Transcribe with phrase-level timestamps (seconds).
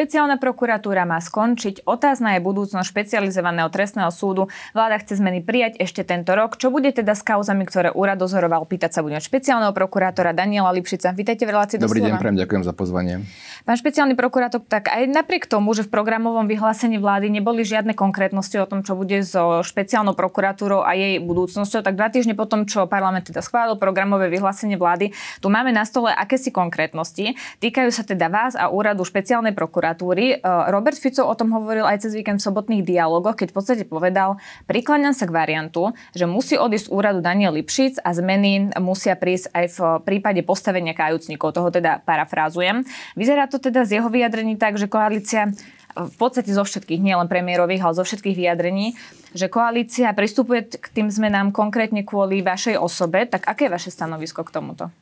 [0.00, 1.84] Špeciálna prokuratúra má skončiť.
[1.84, 4.48] Otázna je budúcnosť špecializovaného trestného súdu.
[4.72, 6.56] Vláda chce zmeny prijať ešte tento rok.
[6.56, 8.64] Čo bude teda s kauzami, ktoré úrad dozoroval?
[8.64, 11.12] Pýtať sa budem špeciálneho prokurátora Daniela Lipšica.
[11.12, 13.28] Vítajte v relácii Dobrý deň, prejem, ďakujem za pozvanie.
[13.68, 18.56] Pán špeciálny prokurátor, tak aj napriek tomu, že v programovom vyhlásení vlády neboli žiadne konkrétnosti
[18.56, 22.88] o tom, čo bude so špeciálnou prokuratúrou a jej budúcnosťou, tak dva týždne potom, čo
[22.88, 25.12] parlament teda schválil programové vyhlásenie vlády,
[25.44, 27.36] tu máme na stole akési konkrétnosti.
[27.60, 30.38] Týkajú sa teda vás a úradu špeciálnej prokuratúry prokuratúry.
[30.38, 33.84] E, Robert Fico o tom hovoril aj cez víkend v sobotných dialogoch, keď v podstate
[33.84, 34.38] povedal,
[34.70, 39.50] prikláňam sa k variantu, že musí odísť z úradu Daniel Lipšic a zmeny musia prísť
[39.52, 41.52] aj v prípade postavenia kajúcnikov.
[41.54, 42.86] Toho teda parafrázujem.
[43.18, 45.50] Vyzerá to teda z jeho vyjadrení tak, že koalícia
[45.90, 48.94] v podstate zo všetkých, nielen premiérových, ale zo všetkých vyjadrení,
[49.34, 53.26] že koalícia pristupuje k tým zmenám konkrétne kvôli vašej osobe.
[53.26, 54.94] Tak aké je vaše stanovisko k tomuto?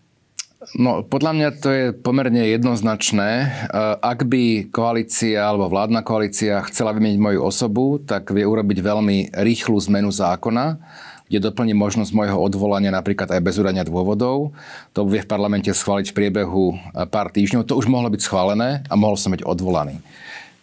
[0.75, 3.31] No, podľa mňa to je pomerne jednoznačné.
[3.31, 3.49] E,
[4.03, 9.79] ak by koalícia alebo vládna koalícia chcela vymeniť moju osobu, tak vie urobiť veľmi rýchlu
[9.87, 10.83] zmenu zákona,
[11.31, 14.51] kde doplní možnosť môjho odvolania napríklad aj bez udania dôvodov.
[14.99, 17.63] To vie v parlamente schváliť v priebehu e, pár týždňov.
[17.71, 20.03] To už mohlo byť schválené a mohol som byť odvolaný.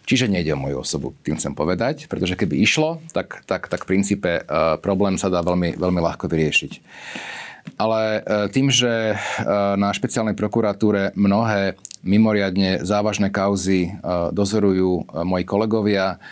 [0.04, 3.90] Čiže nejde o moju osobu, tým chcem povedať, pretože keby išlo, tak, tak, tak v
[3.90, 6.72] princípe uh, problém sa dá veľmi, veľmi ľahko vyriešiť.
[7.74, 9.16] Ale e, tým, že e,
[9.74, 11.74] na špeciálnej prokuratúre mnohé
[12.06, 14.00] mimoriadne závažné kauzy e,
[14.30, 16.22] dozorujú moji kolegovia,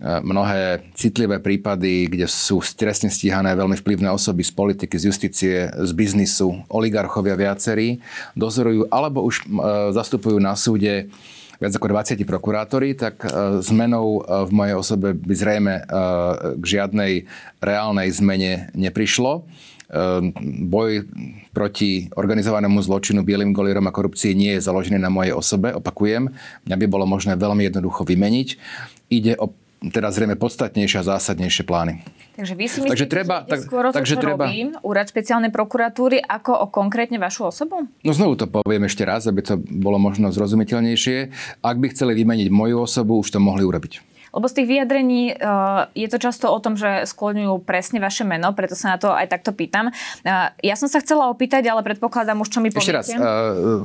[0.00, 5.92] mnohé citlivé prípady, kde sú stresne stíhané veľmi vplyvné osoby z politiky, z justície, z
[5.92, 8.00] biznisu, oligarchovia viacerí,
[8.32, 9.44] dozorujú alebo už
[9.92, 11.12] zastupujú na súde
[11.60, 13.20] viac ako 20 prokurátori, tak
[13.60, 15.74] zmenou v mojej osobe by zrejme
[16.56, 17.28] k žiadnej
[17.60, 19.44] reálnej zmene neprišlo.
[19.90, 20.30] Ehm,
[20.70, 21.02] boj
[21.50, 26.30] proti organizovanému zločinu, bielým golierom a korupcii nie je založený na mojej osobe, opakujem.
[26.62, 28.48] Mňa by bolo možné veľmi jednoducho vymeniť.
[29.10, 29.50] Ide o
[29.80, 32.04] teda zrejme podstatnejšie a zásadnejšie plány.
[32.36, 34.76] Takže vy si myslíte, takže treba, že tak, skôr o to, takže čo treba, robí
[34.84, 37.88] úrad špeciálnej prokuratúry, ako o konkrétne vašu osobu?
[38.04, 41.32] No znovu to poviem ešte raz, aby to bolo možno zrozumiteľnejšie.
[41.64, 44.09] Ak by chceli vymeniť moju osobu, už to mohli urobiť.
[44.30, 48.54] Lebo z tých vyjadrení uh, je to často o tom, že skloňujú presne vaše meno,
[48.54, 49.90] preto sa na to aj takto pýtam.
[50.22, 52.94] Uh, ja som sa chcela opýtať, ale predpokladám už, čo mi poviete.
[52.94, 53.82] Ešte raz, uh,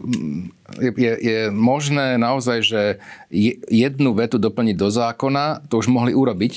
[0.78, 2.82] je, je možné naozaj, že
[3.70, 6.54] jednu vetu doplniť do zákona, to už mohli urobiť,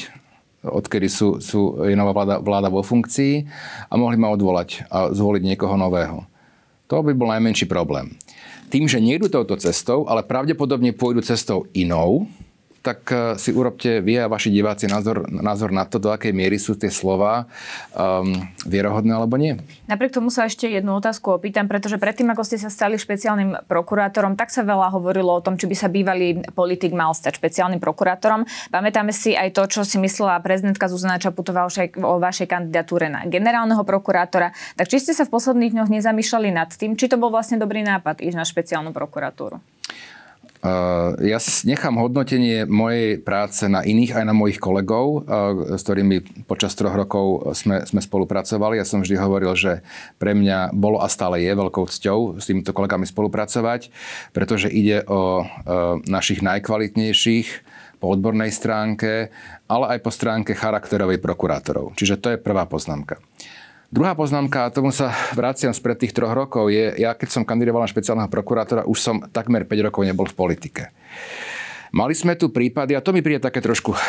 [0.64, 3.46] odkedy sú, sú, je nová vláda, vláda vo funkcii
[3.88, 6.26] a mohli ma odvolať a zvoliť niekoho nového.
[6.88, 8.16] To by bol najmenší problém.
[8.68, 12.28] Tým, že nejdu touto cestou, ale pravdepodobne pôjdu cestou inou,
[12.88, 16.56] tak eh, si urobte vy a vaši diváci názor, názor na to, do akej miery
[16.56, 17.44] sú tie slova
[17.92, 18.32] um,
[18.64, 19.60] vierohodné alebo nie.
[19.84, 24.40] Napriek tomu sa ešte jednu otázku opýtam, pretože predtým, ako ste sa stali špeciálnym prokurátorom,
[24.40, 28.48] tak sa veľa hovorilo o tom, či by sa bývalý politik mal stať špeciálnym prokurátorom.
[28.72, 33.84] Pamätáme si aj to, čo si myslela prezidentka Zuzana Čaputová o vašej kandidatúre na generálneho
[33.84, 34.56] prokurátora.
[34.80, 37.84] Tak či ste sa v posledných dňoch nezamýšľali nad tým, či to bol vlastne dobrý
[37.84, 39.60] nápad ísť na špeciálnu prokuratúru?
[41.22, 45.22] Ja nechám hodnotenie mojej práce na iných, aj na mojich kolegov,
[45.70, 48.74] s ktorými počas troch rokov sme, sme spolupracovali.
[48.74, 49.86] Ja som vždy hovoril, že
[50.18, 53.94] pre mňa bolo a stále je veľkou cťou s týmito kolegami spolupracovať,
[54.34, 55.46] pretože ide o
[56.10, 57.48] našich najkvalitnejších
[58.02, 59.30] po odbornej stránke,
[59.70, 61.94] ale aj po stránke charakterovej prokurátorov.
[61.98, 63.18] Čiže to je prvá poznámka.
[63.88, 67.88] Druhá poznámka, a tomu sa vraciam spred tých troch rokov, je, ja keď som kandidoval
[67.88, 70.92] na špeciálneho prokurátora, už som takmer 5 rokov nebol v politike.
[71.88, 74.00] Mali sme tu prípady, a to mi príde také trošku uh,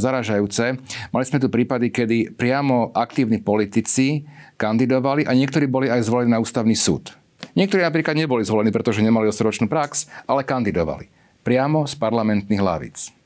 [0.00, 0.80] zaražajúce,
[1.12, 4.24] mali sme tu prípady, kedy priamo aktívni politici
[4.56, 7.12] kandidovali a niektorí boli aj zvolení na ústavný súd.
[7.52, 11.12] Niektorí napríklad neboli zvolení, pretože nemali osročnú prax, ale kandidovali.
[11.44, 13.19] Priamo z parlamentných hlavíc.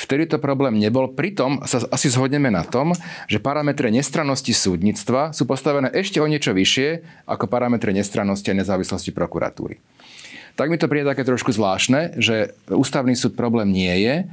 [0.00, 1.12] Vtedy to problém nebol.
[1.12, 2.96] Pritom sa asi zhodneme na tom,
[3.28, 9.12] že parametre nestrannosti súdnictva sú postavené ešte o niečo vyššie ako parametre nestrannosti a nezávislosti
[9.12, 9.76] prokuratúry.
[10.56, 14.24] Tak mi to príde také trošku zvláštne, že ústavný súd problém nie je,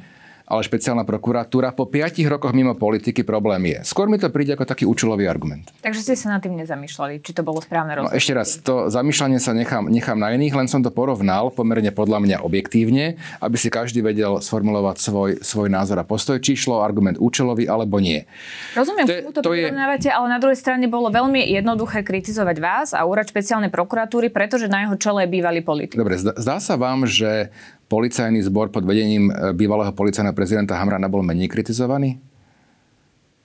[0.47, 3.79] ale špeciálna prokuratúra po 5 rokoch mimo politiky problém je.
[3.83, 5.75] Skôr mi to príde ako taký účelový argument.
[5.83, 8.15] Takže ste sa nad tým nezamýšľali, či to bolo správne rozhodnutie?
[8.15, 11.91] No ešte raz, to zamýšľanie sa nechám, nechám na iných, len som to porovnal pomerne
[11.91, 16.79] podľa mňa objektívne, aby si každý vedel sformulovať svoj, svoj názor a postoj, či šlo
[16.79, 18.23] argument účelový alebo nie.
[18.71, 19.67] Rozumiem, to, to, to je...
[19.67, 24.87] ale na druhej strane bolo veľmi jednoduché kritizovať vás a úrad špeciálnej prokuratúry, pretože na
[24.87, 25.99] jeho čele je bývalý politik.
[25.99, 27.51] Dobre, zdá sa vám, že
[27.87, 32.19] policajný zbor pod vedením e, bývalého policajného prezidenta Hamrana bol menej kritizovaný?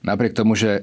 [0.03, 0.83] Napriek tomu, že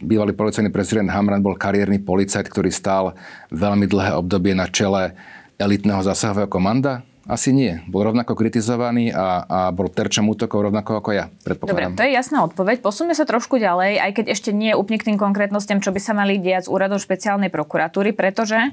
[0.00, 3.12] bývalý policajný prezident Hamran bol kariérny policajt, ktorý stál
[3.52, 5.12] veľmi dlhé obdobie na čele
[5.60, 7.84] elitného zásahového komanda, asi nie.
[7.84, 11.92] Bol rovnako kritizovaný a, a bol terčom útokov rovnako ako ja, predpokladám.
[11.92, 12.80] Dobre, to je jasná odpoveď.
[12.80, 16.16] Posuňme sa trošku ďalej, aj keď ešte nie úplne k tým konkrétnostiam, čo by sa
[16.16, 18.70] mali diať z úradom špeciálnej prokuratúry, pretože e,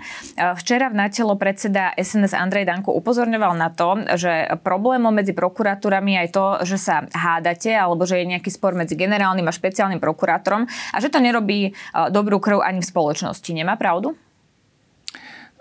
[0.56, 6.32] včera v natelo predseda SNS Andrej Danko upozorňoval na to, že problémom medzi prokuratúrami je
[6.32, 10.98] to, že sa hádate alebo že je nejaký spor medzi generálnym a špeciálnym prokurátorom a
[11.04, 11.72] že to nerobí e,
[12.08, 13.52] dobrú krv ani v spoločnosti.
[13.52, 14.16] Nemá pravdu?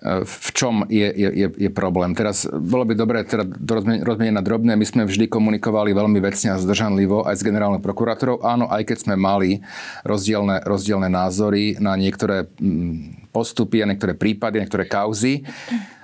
[0.05, 2.12] V čom je, je, je problém.
[2.12, 3.49] Teraz bolo by dobré teda
[4.05, 4.77] rozmeniť na drobné.
[4.77, 8.45] My sme vždy komunikovali veľmi vecne a zdržanlivo aj s generálnou prokurátorou.
[8.45, 9.65] Áno, aj keď sme mali
[10.05, 15.41] rozdielne, rozdielne názory na niektoré mm, postupy a niektoré prípady, niektoré kauzy.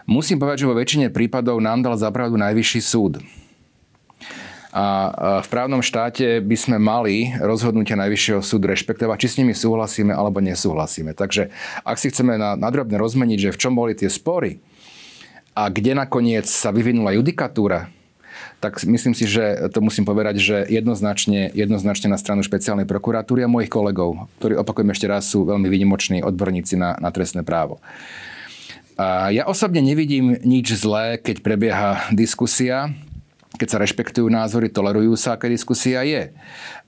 [0.09, 3.21] Musím povedať, že vo väčšine prípadov nám dal zapravdu najvyšší súd.
[4.71, 5.11] A
[5.43, 10.39] v právnom štáte by sme mali rozhodnutia Najvyššieho súdu rešpektovať, či s nimi súhlasíme alebo
[10.39, 11.11] nesúhlasíme.
[11.11, 11.51] Takže
[11.83, 14.63] ak si chceme na, nadrobne rozmeniť, že v čom boli tie spory
[15.59, 17.91] a kde nakoniec sa vyvinula judikatúra,
[18.63, 23.51] tak myslím si, že to musím povedať, že jednoznačne, jednoznačne na stranu špeciálnej prokuratúry a
[23.51, 27.83] mojich kolegov, ktorí opakujem ešte raz, sú veľmi vynimoční odborníci na, na trestné právo.
[29.01, 32.93] A ja osobne nevidím nič zlé, keď prebieha diskusia
[33.61, 36.33] keď sa rešpektujú názory, tolerujú sa, aká diskusia je.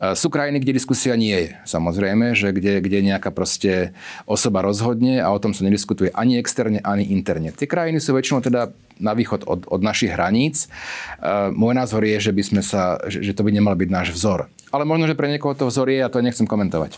[0.00, 1.50] E, sú krajiny, kde diskusia nie je.
[1.69, 3.92] Samozrejme, že kde, kde nejaká proste
[4.24, 7.52] osoba rozhodne a o tom sa nediskutuje ani externe, ani interne.
[7.52, 10.72] Tie krajiny sú väčšinou teda na východ od, od našich hraníc.
[11.20, 14.48] E, môj názor je, že, by sme sa, že to by nemal byť náš vzor.
[14.72, 16.96] Ale možno, že pre niekoho to vzor je a to nechcem komentovať.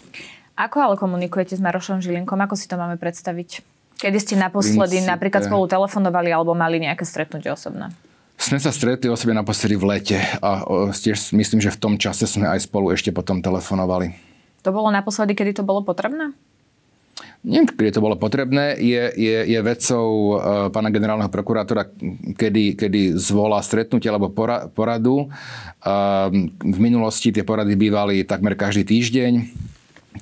[0.54, 2.38] Ako ale komunikujete s Marošom Žilinkom?
[2.38, 3.66] Ako si to máme predstaviť?
[3.98, 5.10] Kedy ste naposledy Princípe.
[5.10, 7.90] napríklad spolu telefonovali alebo mali nejaké stretnutie osobné?
[8.44, 12.29] Sme sa stretli o sebe naposledy v lete a tiež myslím, že v tom čase
[12.29, 14.12] sme aj spolu ešte potom telefonovali.
[14.61, 16.37] To bolo naposledy, kedy to bolo potrebné?
[17.41, 18.76] Neviem, kedy to bolo potrebné.
[18.76, 21.88] Je, je, je vecou uh, pána generálneho prokurátora,
[22.37, 25.32] kedy, kedy zvolá stretnutie alebo pora, poradu.
[25.81, 26.29] Uh,
[26.61, 29.32] v minulosti tie porady bývali takmer každý týždeň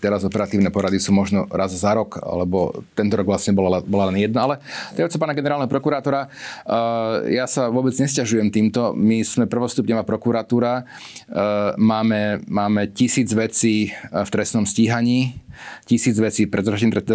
[0.01, 4.25] Teraz operatívne porady sú možno raz za rok, alebo tento rok vlastne bola, bola len
[4.25, 4.49] jedna.
[4.49, 4.55] Ale
[4.97, 6.33] to pána generálneho prokurátora,
[6.65, 8.97] uh, ja sa vôbec nesťažujem týmto.
[8.97, 15.37] My sme prvostupňová prokuratúra, uh, máme, máme tisíc vecí v trestnom stíhaní,
[15.85, 16.65] tisíc vecí pred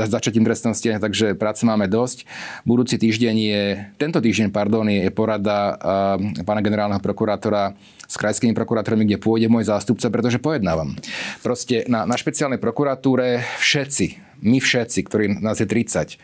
[0.07, 2.27] začatím trestného stíhania, takže práce máme dosť.
[2.67, 3.63] Budúci týždeň je,
[3.97, 5.77] tento týždeň, pardon, je, porada
[6.45, 7.73] pána generálneho prokurátora
[8.07, 10.95] s krajskými prokurátormi, kde pôjde môj zástupca, pretože pojednávam.
[11.43, 16.15] Proste na, na špeciálnej prokuratúre všetci, my všetci, ktorí nás je 30,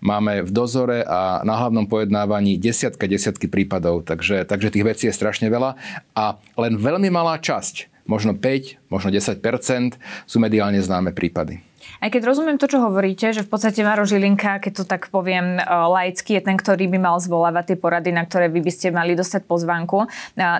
[0.00, 5.14] máme v dozore a na hlavnom pojednávaní desiatka, desiatky prípadov, takže, takže tých vecí je
[5.14, 5.74] strašne veľa
[6.14, 11.67] a len veľmi malá časť, možno 5, možno 10% sú mediálne známe prípady.
[11.98, 15.58] Aj keď rozumiem to, čo hovoríte, že v podstate Maro Žilinka, keď to tak poviem
[15.58, 18.94] e, laicky, je ten, ktorý by mal zvolávať tie porady, na ktoré vy by ste
[18.94, 20.06] mali dostať pozvánku.
[20.06, 20.06] E,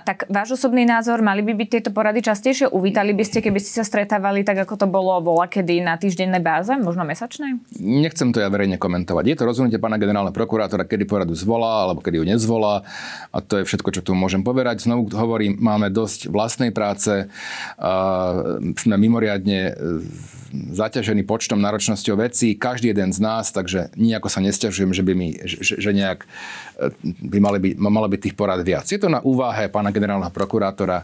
[0.02, 2.72] tak váš osobný názor, mali by byť tieto porady častejšie?
[2.74, 6.42] Uvítali by ste, keby ste sa stretávali tak, ako to bolo vola kedy na týždennej
[6.42, 7.62] báze, možno mesačnej?
[7.78, 9.24] Nechcem to ja verejne komentovať.
[9.30, 12.82] Je to rozhodnutie pána generálneho prokurátora, kedy poradu zvolá alebo kedy ju nezvolá.
[13.30, 14.82] A to je všetko, čo tu môžem povedať.
[14.82, 17.30] Znovu hovorím, máme dosť vlastnej práce.
[18.74, 19.78] sme mimoriadne
[21.18, 25.28] zaťažený počtom, náročnosťou vecí, každý jeden z nás, takže nejako sa nesťažujem, že by mi,
[25.42, 26.22] že, že nejak
[27.02, 28.86] by mali byť, malo byť tých porad viac.
[28.86, 31.02] Je to na úvahe pána generálneho prokurátora,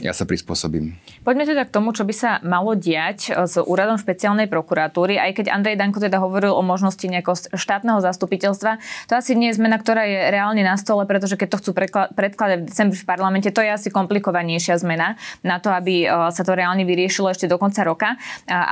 [0.00, 0.96] ja sa prispôsobím.
[1.22, 5.38] Poďme teda k tomu, čo by sa malo diať e, s úradom špeciálnej prokuratúry, aj
[5.38, 8.82] keď Andrej Danko teda hovoril o možnosti nejakého štátneho zastupiteľstva.
[9.06, 11.70] To asi nie je zmena, ktorá je reálne na stole, pretože keď to chcú
[12.16, 15.14] predkladať v decembri v parlamente, to je asi komplikovanejšia zmena
[15.46, 18.18] na to, aby e, sa to reálne vyriešilo ešte do konca roka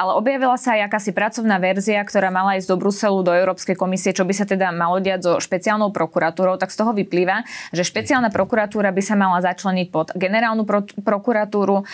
[0.00, 4.14] ale objavila sa aj akási pracovná verzia, ktorá mala ísť do Bruselu, do Európskej komisie,
[4.14, 7.42] čo by sa teda malo diať so špeciálnou prokuratúrou, tak z toho vyplýva,
[7.74, 11.82] že špeciálna prokuratúra by sa mala začleniť pod generálnu pro- prokuratúru.
[11.82, 11.84] E,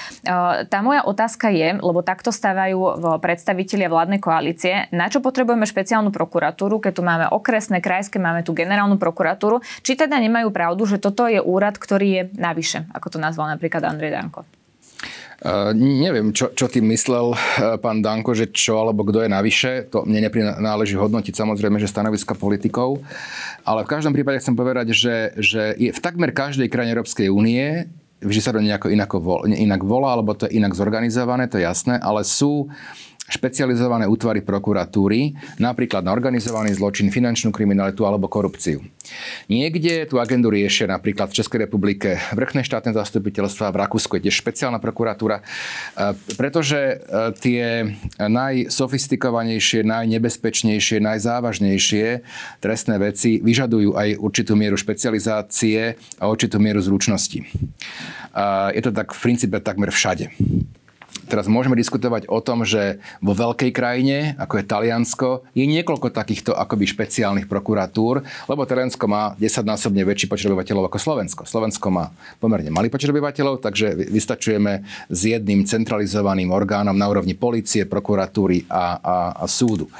[0.69, 6.83] tá moja otázka je, lebo takto stávajú predstavitelia vládnej koalície, na čo potrebujeme špeciálnu prokuratúru,
[6.83, 11.31] keď tu máme okresné, krajské, máme tu generálnu prokuratúru, či teda nemajú pravdu, že toto
[11.31, 14.66] je úrad, ktorý je navyše, ako to nazval napríklad Andrej Danko.
[15.77, 19.85] Neviem, čo, čo tým myslel uh, pán Danko, že čo alebo kto je navyše.
[19.93, 23.05] To mne neprináleží hodnotiť samozrejme, že stanoviska politikov.
[23.69, 27.85] Ale v každom prípade chcem povedať, že, že je v takmer každej krajine Európskej únie
[28.25, 29.13] vždy sa to nejako inak,
[29.45, 32.73] inak volá, alebo to je inak zorganizované, to je jasné, ale sú
[33.27, 38.83] špecializované útvary prokuratúry, napríklad na organizovaný zločin, finančnú kriminalitu alebo korupciu.
[39.51, 44.43] Niekde tú agendu riešia napríklad v Českej republike vrchné štátne zastupiteľstva, v Rakúsku je tiež
[44.43, 45.45] špeciálna prokuratúra, e,
[46.39, 46.95] pretože e,
[47.39, 52.07] tie najsofistikovanejšie, najnebezpečnejšie, najzávažnejšie
[52.63, 57.43] trestné veci vyžadujú aj určitú mieru špecializácie a určitú mieru zručnosti.
[58.77, 60.29] Je to tak v princípe takmer všade.
[61.27, 66.55] Teraz môžeme diskutovať o tom, že vo veľkej krajine, ako je Taliansko, je niekoľko takýchto
[66.55, 71.43] akoby špeciálnych prokuratúr, lebo Taliansko má 10-násobne väčší počet obyvateľov ako Slovensko.
[71.43, 77.91] Slovensko má pomerne malý počet obyvateľov, takže vystačujeme s jedným centralizovaným orgánom na úrovni policie,
[77.91, 79.91] prokuratúry a, a, a súdu.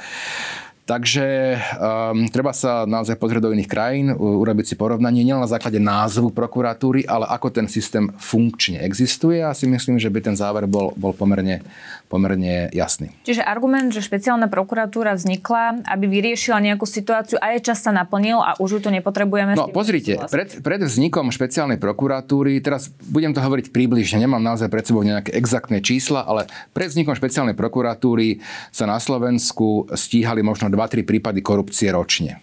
[0.87, 5.83] Takže um, treba sa naozaj pozrieť do iných krajín, urobiť si porovnanie nielen na základe
[5.83, 9.43] názvu prokuratúry, ale ako ten systém funkčne existuje.
[9.43, 11.59] A si myslím, že by ten záver bol, bol pomerne,
[12.07, 13.11] pomerne jasný.
[13.27, 18.39] Čiže argument, že špeciálna prokuratúra vznikla, aby vyriešila nejakú situáciu a je čas sa naplnil
[18.39, 19.59] a už ju tu nepotrebujeme.
[19.59, 24.87] No pozrite, pred, pred vznikom špeciálnej prokuratúry, teraz budem to hovoriť približne, nemám naozaj pred
[24.87, 28.39] sebou nejaké exaktné čísla, ale pred vznikom špeciálnej prokuratúry
[28.71, 32.39] sa na Slovensku stíhali možno 2-3 prípady korupcie ročne.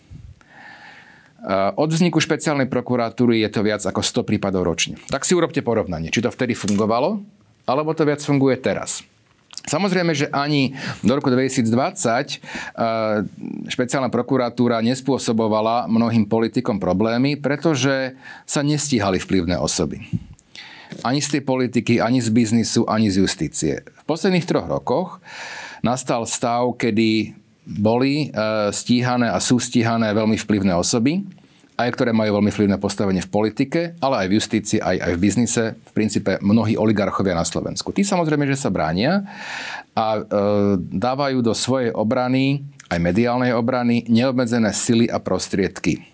[1.76, 4.96] Od vzniku špeciálnej prokuratúry je to viac ako 100 prípadov ročne.
[5.12, 7.20] Tak si urobte porovnanie, či to vtedy fungovalo,
[7.68, 9.04] alebo to viac funguje teraz.
[9.64, 11.64] Samozrejme, že ani do roku 2020
[13.64, 18.12] špeciálna prokuratúra nespôsobovala mnohým politikom problémy, pretože
[18.44, 20.04] sa nestíhali vplyvné osoby.
[21.00, 23.82] Ani z tej politiky, ani z biznisu, ani z justície.
[23.82, 25.18] V posledných troch rokoch
[25.80, 28.36] nastal stav, kedy boli e,
[28.70, 31.24] stíhané a sú stíhané veľmi vplyvné osoby,
[31.74, 35.22] aj ktoré majú veľmi vplyvné postavenie v politike, ale aj v justícii, aj, aj v
[35.22, 37.90] biznise, v princípe mnohí oligarchovia na Slovensku.
[37.90, 39.26] Tí samozrejme, že sa bránia
[39.90, 40.20] a e,
[40.78, 46.04] dávajú do svojej obrany aj mediálnej obrany, neobmedzené sily a prostriedky.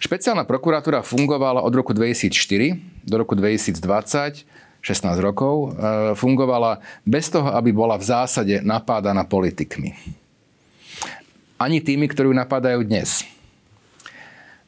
[0.00, 7.50] Špeciálna prokuratúra fungovala od roku 2004 do roku 2020 16 rokov, e, fungovala bez toho,
[7.52, 9.98] aby bola v zásade napádaná politikmi
[11.56, 13.24] ani tými, ktorí ju napadajú dnes.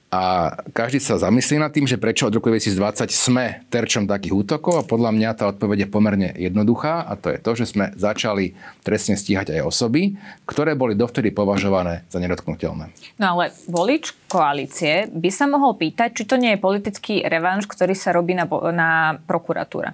[0.09, 4.81] A každý sa zamyslí nad tým, že prečo od roku 2020 sme terčom takých útokov
[4.81, 8.57] a podľa mňa tá odpoveď je pomerne jednoduchá a to je to, že sme začali
[8.81, 10.17] trestne stíhať aj osoby,
[10.49, 12.89] ktoré boli dovtedy považované za nedotknutelné.
[13.21, 17.93] No ale volič koalície by sa mohol pýtať, či to nie je politický revanš, ktorý
[17.93, 19.93] sa robí na, na prokuratúra.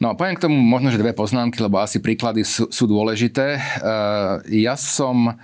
[0.00, 3.60] No, poviem k tomu možno, že dve poznámky, lebo asi príklady sú, sú dôležité.
[3.60, 5.36] Uh, ja som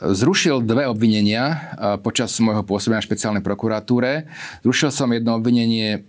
[0.00, 4.26] zrušil dve obvinenia počas môjho pôsobenia v špeciálnej prokuratúre.
[4.66, 6.02] Zrušil som jedno obvinenie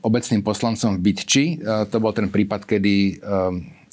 [0.00, 1.44] obecným poslancom v Bytči.
[1.62, 3.20] To bol ten prípad, kedy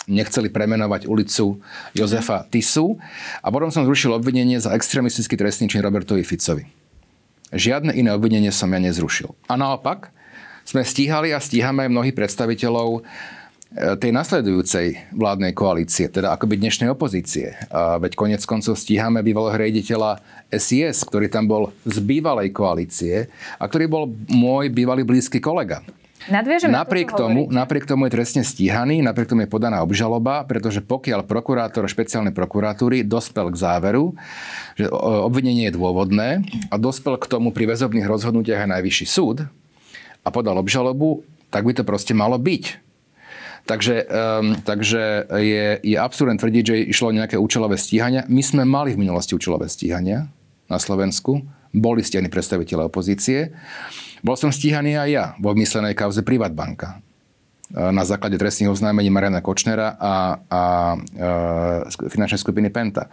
[0.08, 1.60] nechceli premenovať ulicu
[1.96, 3.00] Jozefa Tisu.
[3.44, 6.68] A potom som zrušil obvinenie za extrémistický trestný čin Robertovi Ficovi.
[7.54, 9.32] Žiadne iné obvinenie som ja nezrušil.
[9.52, 10.10] A naopak,
[10.64, 13.43] sme stíhali a stíhame mnohých predstaviteľov E,
[13.74, 17.58] tej nasledujúcej vládnej koalície, teda akoby dnešnej opozície.
[17.74, 20.22] A veď konec koncov stíhame bývalého riaditeľa
[20.54, 25.82] SIS, ktorý tam bol z bývalej koalície a ktorý bol môj bývalý blízky kolega.
[26.24, 30.80] Nadviežem napriek, to, tomu, napriek tomu je trestne stíhaný, napriek tomu je podaná obžaloba, pretože
[30.80, 34.16] pokiaľ prokurátor špeciálnej prokuratúry dospel k záveru,
[34.80, 39.44] že obvinenie je dôvodné a dospel k tomu pri väzobných rozhodnutiach aj najvyšší súd
[40.24, 42.83] a podal obžalobu, tak by to proste malo byť.
[43.64, 48.28] Takže, um, takže je, je absurdné tvrdiť, že išlo nejaké účelové stíhania.
[48.28, 50.28] My sme mali v minulosti účelové stíhania
[50.68, 51.40] na Slovensku.
[51.72, 53.56] Boli stíhaní predstaviteľe opozície.
[54.20, 57.00] Bol som stíhaný aj ja vo vymyslenej kauze Privatbanka
[57.72, 60.62] e, na základe trestných oznámení Mariana Kočnera a, a
[61.88, 63.08] e, finančnej skupiny Penta.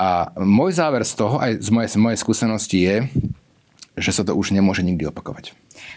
[0.00, 2.96] A môj záver z toho, aj z mojej, z mojej skúsenosti je,
[3.98, 5.52] že sa to už nemôže nikdy opakovať.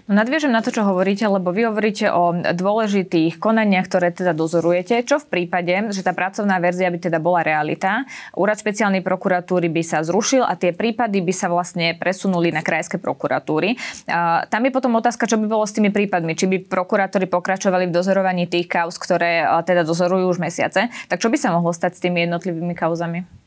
[0.05, 5.01] No nadviežem na to, čo hovoríte, lebo vy hovoríte o dôležitých konaniach, ktoré teda dozorujete.
[5.05, 8.05] Čo v prípade, že tá pracovná verzia by teda bola realita,
[8.38, 13.01] úrad špeciálnej prokuratúry by sa zrušil a tie prípady by sa vlastne presunuli na krajské
[13.01, 13.77] prokuratúry.
[14.05, 16.38] A tam je potom otázka, čo by bolo s tými prípadmi.
[16.38, 20.93] Či by prokurátori pokračovali v dozorovaní tých kauz, ktoré teda dozorujú už mesiace.
[21.10, 23.40] Tak čo by sa mohlo stať s tými jednotlivými kauzami?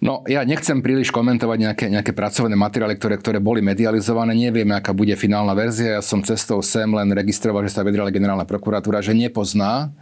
[0.00, 4.32] No, ja nechcem príliš komentovať nejaké, nejaké pracovné materiály, ktoré, ktoré boli medializované.
[4.32, 6.00] Nevieme, aká bude finálna verzia.
[6.00, 9.92] Ja som cestou sem len registroval, že sa vydrala generálna prokuratúra, že nepozná,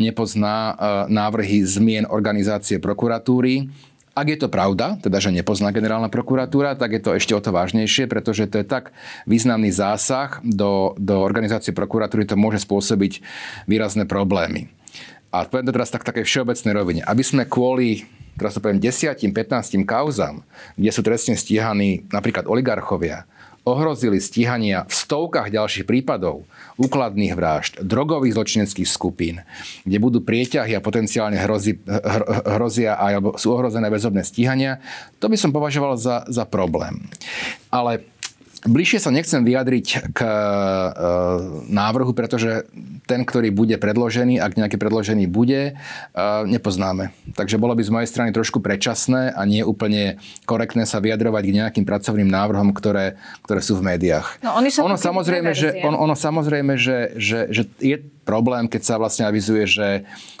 [0.00, 0.76] nepozná uh,
[1.12, 3.68] návrhy zmien organizácie prokuratúry.
[4.16, 7.52] Ak je to pravda, teda že nepozná generálna prokuratúra, tak je to ešte o to
[7.52, 8.96] vážnejšie, pretože to je tak
[9.28, 13.20] významný zásah do, do organizácie prokuratúry, to môže spôsobiť
[13.68, 14.72] výrazné problémy.
[15.34, 17.00] A poviem to teraz tak také všeobecnej rovine.
[17.04, 18.06] Aby sme kvôli
[18.38, 19.30] teraz to poviem, 10-15
[19.86, 20.42] kauzám,
[20.74, 23.26] kde sú trestne stíhaní napríklad oligarchovia,
[23.64, 26.44] ohrozili stíhania v stovkách ďalších prípadov
[26.76, 29.40] úkladných vražd, drogových zločineckých skupín,
[29.88, 31.80] kde budú prieťahy a potenciálne hrozí,
[32.44, 34.84] hrozia alebo sú ohrozené väzobné stíhania,
[35.16, 37.08] to by som považoval za, za problém.
[37.72, 38.04] Ale
[38.64, 40.32] Bližšie sa nechcem vyjadriť k e,
[41.68, 42.64] návrhu, pretože
[43.04, 47.12] ten, ktorý bude predložený, ak nejaký predložený bude, e, nepoznáme.
[47.36, 50.16] Takže bolo by z mojej strany trošku predčasné a nie úplne
[50.48, 54.40] korektné sa vyjadrovať k nejakým pracovným návrhom, ktoré, ktoré sú v médiách.
[54.40, 58.94] No, oni ono, samozrejme, že, on, ono samozrejme, že, že, že je problém, keď sa
[58.96, 59.88] vlastne avizuje, že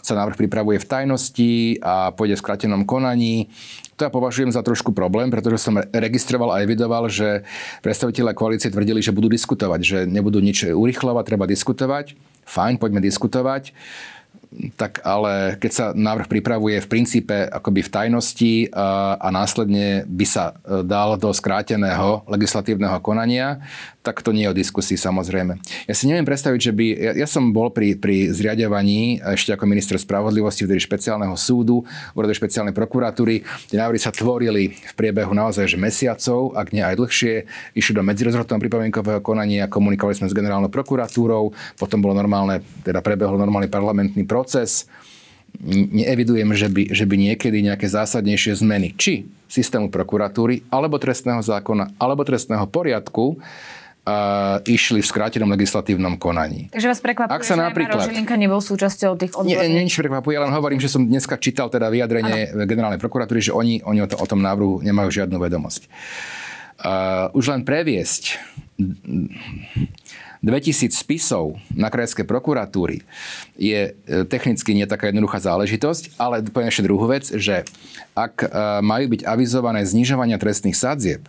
[0.00, 1.54] sa návrh pripravuje v tajnosti
[1.84, 3.52] a pôjde v skratenom konaní.
[3.94, 7.46] To ja považujem za trošku problém, pretože som registroval a evidoval, že
[7.86, 12.18] predstaviteľe koalície tvrdili, že budú diskutovať, že nebudú nič urychľovať, treba diskutovať.
[12.44, 13.70] Fajn, poďme diskutovať
[14.78, 20.26] tak ale keď sa návrh pripravuje v princípe akoby v tajnosti a, a následne by
[20.26, 23.58] sa e, dal do skráteného legislatívneho konania,
[24.04, 25.56] tak to nie je o diskusii samozrejme.
[25.88, 26.86] Ja si neviem predstaviť, že by...
[26.92, 31.82] Ja, ja som bol pri, pri zriadovaní ešte ako minister spravodlivosti vtedy špeciálneho súdu,
[32.12, 33.42] úradu špeciálnej prokuratúry.
[33.72, 37.48] Tie návrhy sa tvorili v priebehu naozaj že mesiacov, ak nie aj dlhšie.
[37.72, 43.40] Išli do medzirozhodného pripomienkového konania, komunikovali sme s generálnou prokuratúrou, potom bolo normálne, teda prebehol
[43.40, 44.43] normálny parlamentný proces
[45.94, 51.94] neevidujem, že by, že by niekedy nejaké zásadnejšie zmeny, či systému prokuratúry, alebo trestného zákona,
[52.00, 56.68] alebo trestného poriadku, uh, išli v skrátenom legislatívnom konaní.
[56.74, 59.70] Takže vás prekvapuje, Ak sa že napríklad, Žilinka nebol súčasťou tých odborných?
[59.70, 62.66] Nie, nič prekvapuje, len hovorím, že som dneska čítal teda vyjadrenie ano.
[62.66, 65.86] generálnej prokuratúry, že oni, oni o, to, o tom návrhu nemajú žiadnu vedomosť.
[66.74, 68.42] Uh, už len previesť
[70.44, 73.00] 2000 spisov na krajské prokuratúry
[73.56, 77.64] je e, technicky nie taká jednoduchá záležitosť, ale poviem ešte druhú vec, že
[78.12, 78.48] ak e,
[78.84, 81.24] majú byť avizované znižovania trestných sadzieb,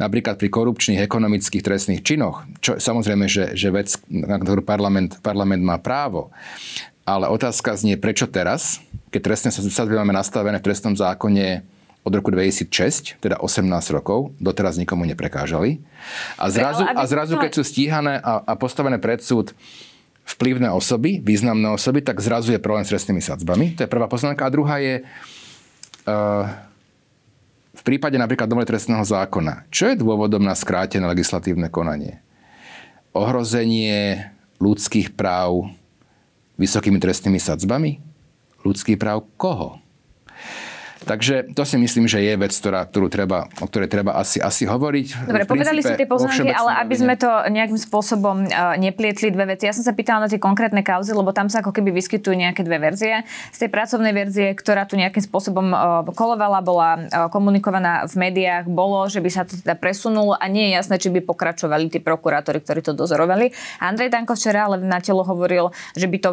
[0.00, 5.60] napríklad pri korupčných ekonomických trestných činoch, čo samozrejme, že, že vec, na ktorú parlament, parlament
[5.60, 6.32] má právo.
[7.04, 8.80] Ale otázka znie, prečo teraz,
[9.12, 11.60] keď trestné sadzby máme nastavené v trestnom zákone
[12.00, 15.84] od roku 2006, teda 18 rokov, doteraz nikomu neprekážali.
[16.40, 19.52] A zrazu, a zrazu keď sú stíhané a, a postavené pred súd
[20.24, 23.76] vplyvné osoby, významné osoby, tak zrazu je problém s trestnými sadzbami.
[23.76, 24.46] To je prvá poznámka.
[24.46, 25.04] A druhá je,
[26.06, 26.46] uh,
[27.76, 32.22] v prípade napríklad nového trestného zákona, čo je dôvodom na skrátené legislatívne konanie?
[33.10, 34.30] Ohrozenie
[34.62, 35.68] ľudských práv
[36.56, 37.98] vysokými trestnými sadzbami?
[38.62, 39.79] Ľudských práv koho?
[41.00, 44.68] Takže to si myslím, že je vec, ktorá, ktorú treba, o ktorej treba asi, asi
[44.68, 45.24] hovoriť.
[45.24, 49.64] Dobre, povedali ste tie poznámky, ale aby sme to nejakým spôsobom uh, neplietli dve veci.
[49.64, 52.60] Ja som sa pýtala na tie konkrétne kauzy, lebo tam sa ako keby vyskytujú nejaké
[52.60, 53.24] dve verzie.
[53.48, 58.68] Z tej pracovnej verzie, ktorá tu nejakým spôsobom uh, kolovala, bola uh, komunikovaná v médiách,
[58.68, 61.98] bolo, že by sa to teda presunulo a nie je jasné, či by pokračovali tí
[62.04, 63.56] prokurátori, ktorí to dozorovali.
[63.80, 66.30] Andrej Danko včera ale na telo hovoril, že by to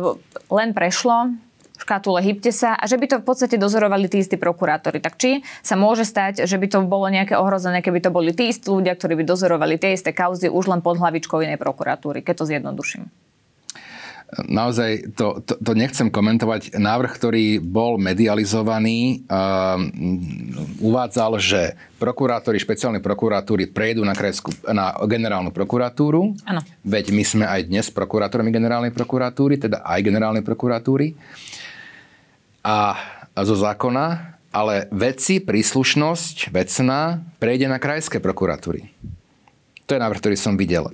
[0.52, 1.47] len prešlo,
[1.78, 5.00] škatule hybte sa a že by to v podstate dozorovali tí istí prokurátori.
[5.00, 8.50] Tak či sa môže stať, že by to bolo nejaké ohrozené, keby to boli tí
[8.50, 12.44] istí ľudia, ktorí by dozorovali tie isté kauzy už len pod hlavičkou inej prokuratúry, keď
[12.44, 13.08] to zjednoduším.
[14.28, 16.76] Naozaj to, to, to nechcem komentovať.
[16.76, 19.88] Návrh, ktorý bol medializovaný, um,
[20.84, 26.36] uvádzal, že prokurátori špeciálnej prokuratúry prejdú na, krajskú, na generálnu prokuratúru.
[26.44, 26.60] Ano.
[26.84, 31.16] Veď my sme aj dnes prokurátormi generálnej prokuratúry, teda aj generálnej prokuratúry
[32.68, 33.00] a,
[33.48, 38.92] zo zákona, ale veci, príslušnosť vecná prejde na krajské prokuratúry.
[39.88, 40.92] To je návrh, ktorý som videl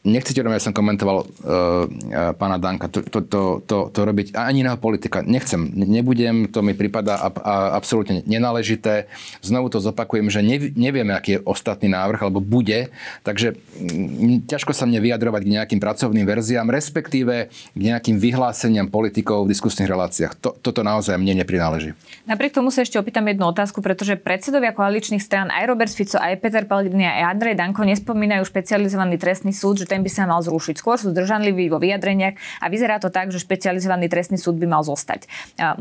[0.00, 4.32] nechcete, aby ja som komentoval uh, uh, pána Danka, to, to, to, to, to robiť
[4.32, 5.20] ani iného politika.
[5.20, 9.12] Nechcem, nebudem, to mi prípada a, a, absolútne nenáležité.
[9.44, 12.88] Znovu to zopakujem, že nev, nevieme, aký je ostatný návrh, alebo bude,
[13.20, 19.44] takže m, ťažko sa mne vyjadrovať k nejakým pracovným verziám, respektíve k nejakým vyhláseniam politikov
[19.44, 20.32] v diskusných reláciách.
[20.40, 21.92] To, toto naozaj mne neprináleží.
[22.24, 26.40] Napriek tomu sa ešte opýtam jednu otázku, pretože predsedovia koaličných strán aj Robert Fico, aj
[26.40, 30.78] Peter Pellegrini, aj Andrej Danko nespomínajú špecializovaný trestný súd, že ten by sa mal zrušiť.
[30.78, 34.86] Skôr sú zdržanliví vo vyjadreniach a vyzerá to tak, že špecializovaný trestný súd by mal
[34.86, 35.26] zostať.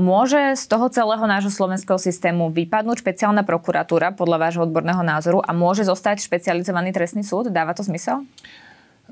[0.02, 5.54] Môže z toho celého nášho slovenského systému vypadnúť špeciálna prokuratúra podľa vášho odborného názoru a
[5.54, 7.54] môže zostať špecializovaný trestný súd?
[7.54, 8.26] Dáva to zmysel?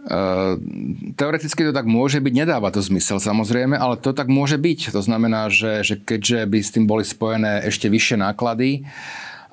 [0.08, 0.56] Uh,
[1.20, 4.96] teoreticky to tak môže byť, nedáva to zmysel samozrejme, ale to tak môže byť.
[4.96, 8.88] To znamená, že, že keďže by s tým boli spojené ešte vyššie náklady,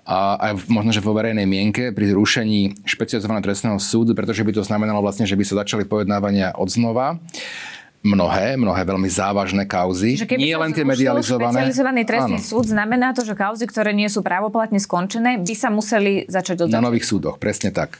[0.04, 4.62] a aj možno, že vo verejnej mienke pri zrušení špecializovaného trestného súdu, pretože by to
[4.62, 7.16] znamenalo vlastne, že by sa začali pojednávania od znova.
[8.04, 10.20] mnohé, mnohé veľmi závažné kauzy.
[10.20, 11.64] Že nie len tie medializované.
[11.64, 12.44] Špecializovaný trestný Áno.
[12.44, 16.68] súd znamená to, že kauzy, ktoré nie sú právoplatne skončené, by sa museli začať od
[16.68, 17.96] Na nových súdoch, presne tak.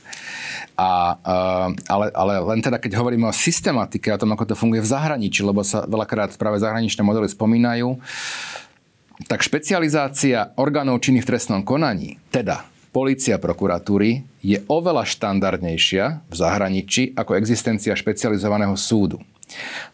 [0.77, 4.85] A, uh, ale, ale len teda, keď hovoríme o systematike, o tom, ako to funguje
[4.85, 7.97] v zahraničí, lebo sa veľakrát práve zahraničné modely spomínajú,
[9.23, 17.15] tak špecializácia orgánov činných v trestnom konaní, teda policia prokuratúry, je oveľa štandardnejšia v zahraničí
[17.15, 19.19] ako existencia špecializovaného súdu.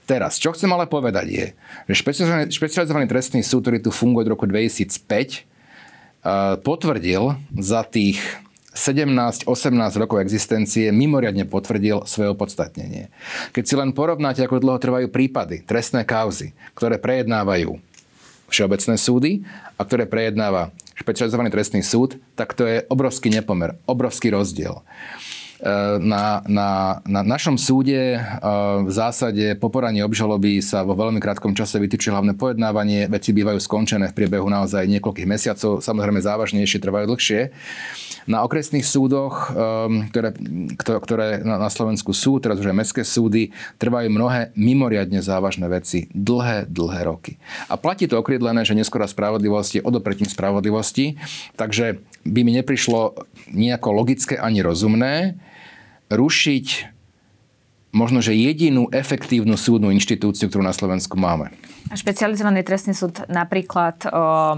[0.06, 1.46] Teraz, čo chcem ale povedať je,
[1.90, 8.22] že špecializovaný, špecializovaný trestný súd, ktorý tu funguje od roku 2005, eh, potvrdil za tých
[8.72, 13.12] 17-18 rokov existencie mimoriadne potvrdil svoje opodstatnenie.
[13.52, 17.91] Keď si len porovnáte, ako dlho trvajú prípady, trestné kauzy, ktoré prejednávajú
[18.52, 19.32] všeobecné súdy
[19.80, 24.84] a ktoré prejednáva špecializovaný trestný súd, tak to je obrovský nepomer, obrovský rozdiel.
[26.02, 28.18] Na, na, na našom súde
[28.82, 33.06] v zásade po poraní obžaloby sa vo veľmi krátkom čase vytýči hlavné pojednávanie.
[33.06, 37.54] Veci bývajú skončené v priebehu naozaj niekoľkých mesiacov, samozrejme závažnejšie, trvajú dlhšie.
[38.30, 39.50] Na okresných súdoch,
[40.14, 40.30] ktoré,
[40.78, 43.50] ktoré na Slovensku sú, teraz už aj mestské súdy,
[43.82, 47.42] trvajú mnohé mimoriadne závažné veci dlhé, dlhé roky.
[47.66, 51.18] A platí to okriedlené, že neskôr spravodlivosti je odopretím spravodlivosti,
[51.58, 53.18] takže by mi neprišlo
[53.50, 55.42] nejako logické ani rozumné,
[56.14, 56.66] rušiť
[57.92, 61.52] možno, že jedinú efektívnu súdnu inštitúciu, ktorú na Slovensku máme.
[61.92, 64.12] Špecializovaný trestný súd napríklad o,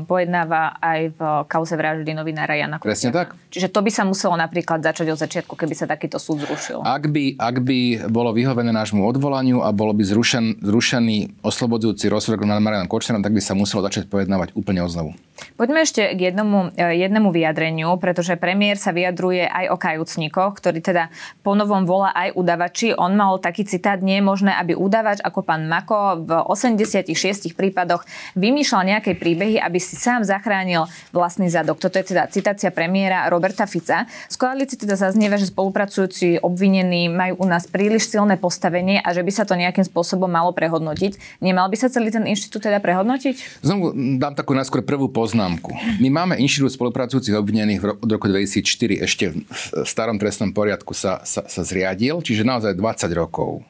[0.06, 1.20] pojednáva aj v
[1.50, 2.90] kauze vraždy novinára Jana Kuciaka.
[2.94, 3.28] Presne tak.
[3.50, 6.86] Čiže to by sa muselo napríklad začať od začiatku, keby sa takýto súd zrušil.
[6.86, 7.80] Ak by, ak by
[8.14, 13.34] bolo vyhovené nášmu odvolaniu a bolo by zrušen, zrušený oslobodzujúci rozsudok nad Marianom Kočnerom, tak
[13.34, 15.18] by sa muselo začať pojednávať úplne znovu.
[15.56, 20.80] Poďme ešte k jednomu, e, jednému vyjadreniu, pretože premiér sa vyjadruje aj o kajúcnikoch, ktorý
[20.80, 21.14] teda
[21.46, 22.96] ponovom volá aj udavači.
[22.96, 28.06] On mal taký citát, nie je možné, aby udavač ako pán Mako v 86 prípadoch
[28.36, 31.80] vymýšľal nejaké príbehy, aby si sám zachránil vlastný zadok.
[31.80, 34.10] Toto je teda citácia premiéra Roberta Fica.
[34.28, 39.22] Z koalície teda zaznieva, že spolupracujúci obvinení majú u nás príliš silné postavenie a že
[39.22, 41.42] by sa to nejakým spôsobom malo prehodnotiť.
[41.42, 43.64] Nemal by sa celý ten inštitút teda prehodnotiť?
[43.66, 45.74] Znovu dám takú najskôr prvú poznámku.
[45.98, 51.50] My máme inštitút spolupracujúcich obvinených od roku 2004 ešte v starom trestnom poriadku sa, sa,
[51.50, 53.66] sa zriadil, čiže naozaj 20 rokov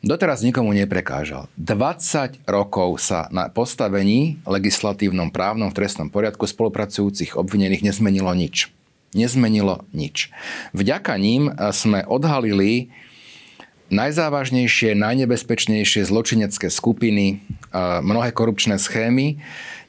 [0.00, 1.52] doteraz nikomu neprekážal.
[1.60, 8.72] 20 rokov sa na postavení legislatívnom právnom v trestnom poriadku spolupracujúcich obvinených nezmenilo nič.
[9.12, 10.32] Nezmenilo nič.
[10.72, 12.88] Vďaka ním sme odhalili
[13.92, 17.44] najzávažnejšie, najnebezpečnejšie zločinecké skupiny,
[18.00, 19.38] mnohé korupčné schémy.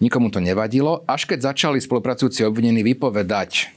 [0.03, 3.71] Nikomu to nevadilo, až keď začali spolupracujúci obvinení vypovedať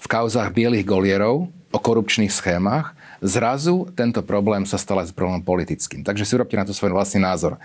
[0.00, 6.04] v kauzách bielých golierov o korupčných schémach, zrazu tento problém sa stal aj problémom politickým.
[6.04, 7.60] Takže si urobte na to svoj vlastný názor.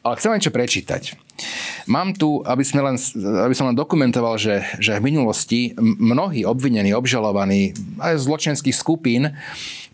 [0.00, 1.16] Ale chcem niečo prečítať.
[1.88, 2.96] Mám tu, aby, sme len,
[3.44, 9.32] aby som len dokumentoval, že, že v minulosti mnohí obvinení, obžalovaní aj z skupín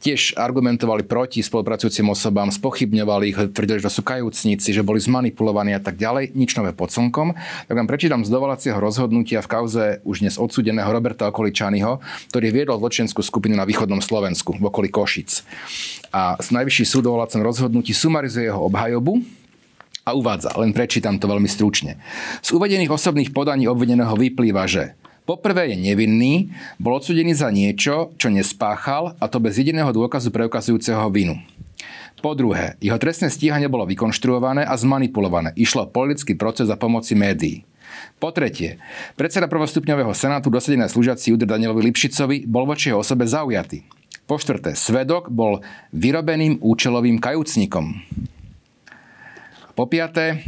[0.01, 5.81] tiež argumentovali proti spolupracujúcim osobám, spochybňovali ich, tvrdili, že sú kajúcnici, že boli zmanipulovaní a
[5.81, 6.37] tak ďalej.
[6.37, 7.33] Nič nové pod slnkom.
[7.67, 12.01] Tak vám prečítam z dovolacieho rozhodnutia v kauze už dnes odsudeného Roberta Okoličányho,
[12.33, 15.43] ktorý viedol zločenskú skupinu na východnom Slovensku, v okolí Košic.
[16.13, 19.25] A najvyšší súd o rozhodnutí sumarizuje jeho obhajobu,
[20.07, 21.99] a uvádza, len prečítam to veľmi stručne.
[22.39, 24.95] Z uvedených osobných podaní obvineného vyplýva, že
[25.27, 31.03] Poprvé je nevinný, bol odsudený za niečo, čo nespáchal, a to bez jediného dôkazu preukazujúceho
[31.11, 31.35] vinu.
[32.23, 35.51] Po druhé, jeho trestné stíhanie bolo vykonštruované a zmanipulované.
[35.59, 37.67] Išlo politický proces za pomoci médií.
[38.23, 38.79] Po tretie,
[39.19, 43.83] predseda prvostupňového senátu dosadené slúžiaci Judr Danielovi Lipšicovi bol voči jeho osobe zaujatý.
[44.31, 45.61] Po štvrté, svedok bol
[45.91, 47.99] vyrobeným účelovým kajúcnikom.
[49.77, 50.47] Po piaté,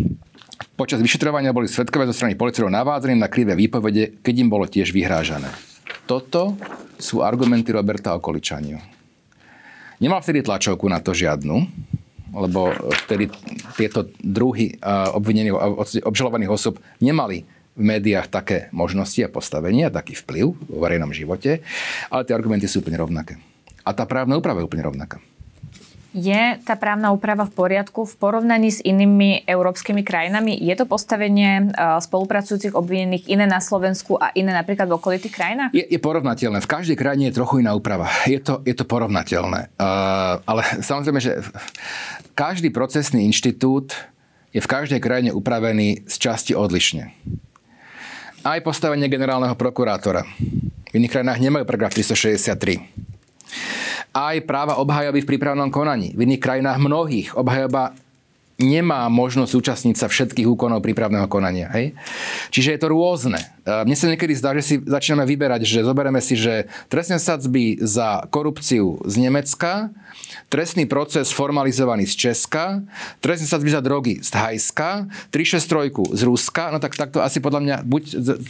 [0.79, 4.95] Počas vyšetrovania boli svetkové zo strany policajtov navádzani na krivé výpovede, keď im bolo tiež
[4.95, 5.51] vyhrážané.
[6.07, 6.55] Toto
[6.99, 8.83] sú argumenty Roberta Okoličania.
[9.99, 11.67] Nemal vtedy tlačovku na to žiadnu,
[12.31, 12.71] lebo
[13.07, 13.31] vtedy
[13.75, 14.79] tieto druhy
[15.15, 15.55] obvinených,
[16.07, 17.43] obžalovaných osob nemali
[17.79, 21.63] v médiách také možnosti a postavenie a taký vplyv vo verejnom živote,
[22.11, 23.39] ale tie argumenty sú úplne rovnaké.
[23.87, 25.23] A tá právna úprava je úplne rovnaká.
[26.19, 30.59] Je tá právna úprava v poriadku v porovnaní s inými európskymi krajinami?
[30.59, 35.71] Je to postavenie e, spolupracujúcich obvinených iné na Slovensku a iné napríklad v okolitých krajinách?
[35.71, 36.59] Je, je porovnateľné.
[36.59, 38.11] V každej krajine je trochu iná úprava.
[38.27, 39.71] Je to, je to porovnateľné.
[39.79, 41.39] Uh, ale samozrejme, že
[42.35, 43.95] každý procesný inštitút
[44.51, 47.15] je v každej krajine upravený z časti odlišne.
[48.43, 50.27] Aj postavenie generálneho prokurátora.
[50.91, 53.09] V iných krajinách nemajú paragraf 363
[54.13, 56.13] aj práva obhajoby v prípravnom konaní.
[56.17, 57.95] V iných krajinách mnohých obhajoba
[58.59, 61.71] nemá možnosť zúčastniť sa všetkých úkonov prípravného konania.
[61.71, 61.95] Hej?
[62.51, 63.39] Čiže je to rôzne.
[63.63, 68.27] Mne sa niekedy zdá, že si začíname vyberať, že zoberieme si, že trestné sadzby za
[68.35, 69.95] korupciu z Nemecka,
[70.51, 72.83] trestný proces formalizovaný z Česka,
[73.23, 77.77] trestné sadzby za drogy z Thajska, 363 z Ruska, no tak takto asi podľa mňa,
[77.87, 78.03] buď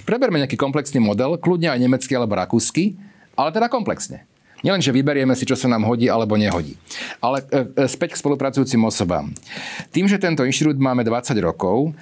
[0.08, 2.96] preberme nejaký komplexný model, kľudne aj nemecký alebo rakúsky,
[3.36, 4.24] ale teda komplexne.
[4.66, 6.74] Nielen, že vyberieme si, čo sa nám hodí alebo nehodí.
[7.22, 9.30] Ale e, e, späť k spolupracujúcim osobám.
[9.94, 11.94] Tým, že tento inštitút máme 20 rokov,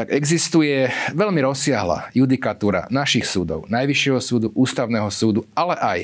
[0.00, 5.98] tak existuje veľmi rozsiahla judikatúra našich súdov, Najvyššieho súdu, Ústavného súdu, ale aj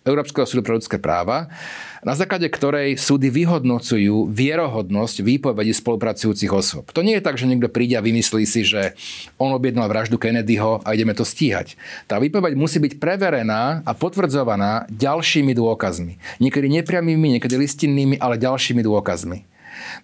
[0.00, 1.52] Európskeho súdu pre ľudské práva,
[2.00, 6.88] na základe ktorej súdy vyhodnocujú vierohodnosť výpovedí spolupracujúcich osôb.
[6.96, 8.96] To nie je tak, že niekto príde a vymyslí si, že
[9.36, 11.76] on objednal vraždu Kennedyho a ideme to stíhať.
[12.08, 16.16] Tá výpoveď musí byť preverená a potvrdzovaná ďalšími dôkazmi.
[16.40, 19.44] Niekedy nepriamými, niekedy listinnými, ale ďalšími dôkazmi.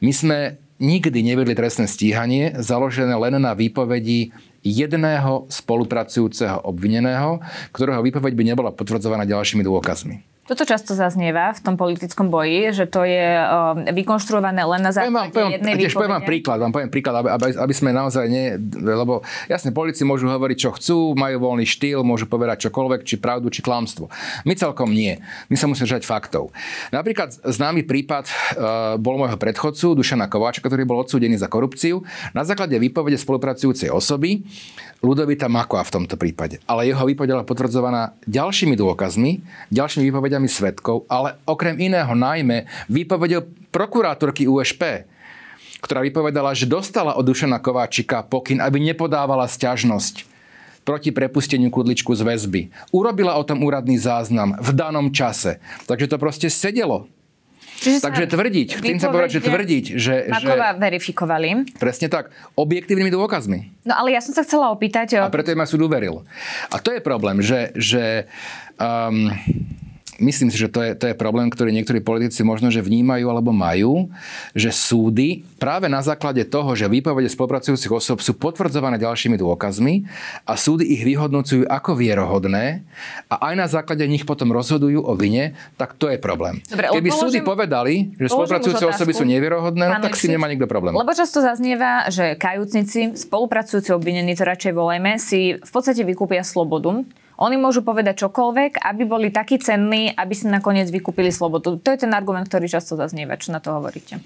[0.04, 0.38] My sme
[0.80, 4.32] nikdy nevedli trestné stíhanie založené len na výpovedi
[4.64, 7.40] jedného spolupracujúceho obvineného,
[7.72, 10.29] ktorého výpoveď by nebola potvrdzovaná ďalšími dôkazmi.
[10.50, 15.30] Toto často zaznieva v tom politickom boji, že to je uh, vykonštruované len na základe
[15.30, 18.26] poviem vám, jednej tiež poviem vám príklad, vám poviem príklad, aby, aby, aby sme naozaj
[18.26, 23.22] nie, lebo jasne, politici môžu hovoriť, čo chcú, majú voľný štýl, môžu povedať čokoľvek, či
[23.22, 24.10] pravdu, či klamstvo.
[24.42, 25.22] My celkom nie.
[25.46, 26.50] My sa musíme žať faktov.
[26.90, 28.34] Napríklad známy prípad uh,
[28.98, 32.02] bol môjho predchodcu, Dušana Kováča, ktorý bol odsúdený za korupciu
[32.34, 34.42] na základe výpovede spolupracujúcej osoby,
[35.00, 36.60] Ludovita Makova v tomto prípade.
[36.68, 39.40] Ale jeho výpoveď bola potvrdzovaná ďalšími dôkazmi,
[39.72, 45.04] ďalšími výpovediami svetkov, ale okrem iného najmä výpovedou prokurátorky USP,
[45.80, 50.28] ktorá vypovedala, že dostala od Dušana Kováčika pokyn, aby nepodávala stiažnosť
[50.84, 52.62] proti prepusteniu kudličku z väzby.
[52.92, 55.60] Urobila o tom úradný záznam v danom čase.
[55.88, 57.08] Takže to proste sedelo.
[57.80, 60.14] Čiže Takže tvrdiť, chcem sa povedať, že tvrdiť, že...
[60.28, 61.48] Makova že, verifikovali.
[61.80, 63.88] Presne tak, objektívnymi dôkazmi.
[63.88, 65.16] No ale ja som sa chcela opýtať...
[65.16, 66.20] A preto im súd uveril.
[66.68, 68.28] A to je problém, že, že
[68.76, 69.32] um,
[70.20, 73.50] myslím si, že to je, to je problém, ktorý niektorí politici možno, že vnímajú alebo
[73.50, 74.12] majú,
[74.52, 80.04] že súdy práve na základe toho, že výpovede spolupracujúcich osob sú potvrdzované ďalšími dôkazmi
[80.44, 82.84] a súdy ich vyhodnocujú ako vierohodné
[83.32, 86.60] a aj na základe nich potom rozhodujú o vine, tak to je problém.
[86.68, 90.68] Dobre, Keby položím, súdy povedali, že spolupracujúce osoby sú nevierohodné, no, tak si nemá nikto
[90.68, 90.92] problém.
[90.92, 97.02] Lebo často zaznieva, že kajúcnici, spolupracujúci obvinení, to radšej volajme, si v podstate vykúpia slobodu
[97.40, 101.80] oni môžu povedať čokoľvek, aby boli takí cenní, aby si nakoniec vykúpili slobodu.
[101.80, 103.40] To je ten argument, ktorý často zaznieva.
[103.40, 104.20] Čo na to hovoríte?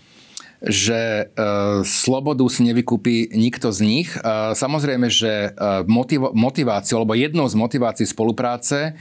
[0.64, 1.44] že e,
[1.85, 4.09] slobodu si nevykúpi nikto z nich.
[4.16, 4.18] E,
[4.57, 8.96] samozrejme, že e, motiv- motiváciou, alebo jednou z motivácií spolupráce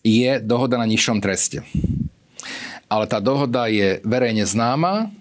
[0.00, 1.60] je dohoda na nižšom treste.
[2.88, 5.12] Ale tá dohoda je verejne známa,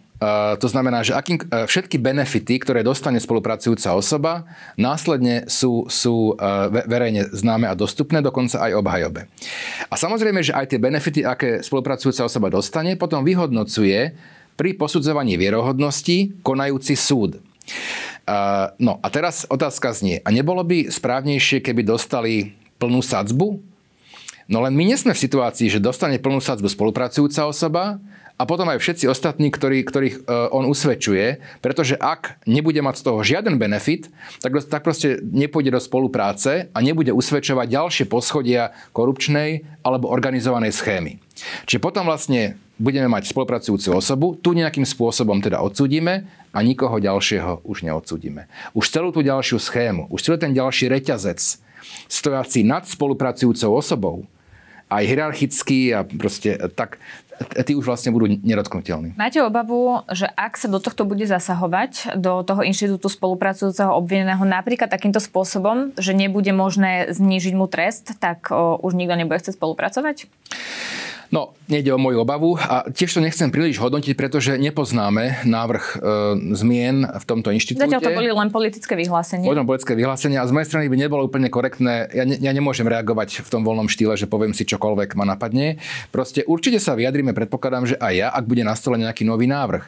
[0.62, 4.46] to znamená, že akým, eh, všetky benefity, ktoré dostane spolupracujúca osoba,
[4.78, 9.26] následne sú, sú eh, verejne známe a dostupné, dokonca aj obhajobe.
[9.90, 14.14] A samozrejme, že aj tie benefity, aké spolupracujúca osoba dostane, potom vyhodnocuje
[14.54, 17.42] pri posudzovaní vierohodnosti konajúci súd.
[18.78, 23.58] No a teraz otázka znie, a nebolo by správnejšie, keby dostali plnú sadzbu?
[24.46, 27.98] No len my nie sme v situácii, že dostane plnú sadzbu spolupracujúca osoba,
[28.42, 33.04] a potom aj všetci ostatní, ktorý, ktorých e, on usvedčuje, pretože ak nebude mať z
[33.06, 34.10] toho žiaden benefit,
[34.42, 41.22] tak, tak proste nepôjde do spolupráce a nebude usvedčovať ďalšie poschodia korupčnej alebo organizovanej schémy.
[41.70, 47.62] Čiže potom vlastne budeme mať spolupracujúcu osobu, tu nejakým spôsobom teda odsúdime a nikoho ďalšieho
[47.62, 48.50] už neodsúdime.
[48.74, 51.62] Už celú tú ďalšiu schému, už celý ten ďalší reťazec
[52.10, 54.26] stojací nad spolupracujúcou osobou,
[54.92, 57.00] aj hierarchicky a proste tak
[57.46, 59.18] tí už vlastne budú nedotknutelní.
[59.18, 64.90] Máte obavu, že ak sa do tohto bude zasahovať, do toho inštitútu spolupracujúceho obvineného napríklad
[64.90, 70.30] takýmto spôsobom, že nebude možné znížiť mu trest, tak o, už nikto nebude chcieť spolupracovať?
[71.32, 75.98] No, nejde o moju obavu a tiež to nechcem príliš hodnotiť, pretože nepoznáme návrh e,
[76.60, 77.88] zmien v tomto inštitúte.
[77.88, 79.48] Zatiaľ to boli len politické vyhlásenia.
[79.48, 82.12] Boli politické vyhlásenia a z mojej strany by nebolo úplne korektné.
[82.12, 85.80] Ja, ne, ja nemôžem reagovať v tom voľnom štýle, že poviem si čokoľvek ma napadne.
[86.12, 89.88] Proste určite sa vyjadrime, predpokladám, že aj ja, ak bude na stole nejaký nový návrh.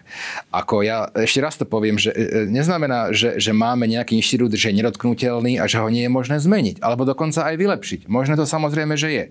[0.55, 4.55] Ako ja ešte raz to poviem, že e, e, neznamená, že, že máme nejaký inštitút,
[4.55, 6.79] že je nedotknutelný a že ho nie je možné zmeniť.
[6.79, 7.99] Alebo dokonca aj vylepšiť.
[8.07, 9.25] Možné to samozrejme, že je.